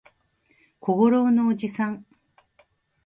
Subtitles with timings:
[0.79, 2.03] 小五郎のおじさん